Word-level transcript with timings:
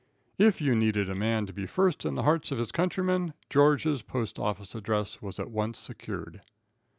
If 0.39 0.59
you 0.61 0.73
needed 0.73 1.11
a 1.11 1.13
man 1.15 1.45
to 1.45 1.53
be 1.53 1.67
first 1.67 2.05
in 2.05 2.15
the 2.15 2.23
hearts 2.23 2.51
of 2.51 2.57
his 2.57 2.71
countrymen, 2.71 3.35
George's 3.51 4.01
postoffice 4.01 4.73
address 4.73 5.21
was 5.21 5.39
at 5.39 5.51
once 5.51 5.77
secured. 5.77 6.41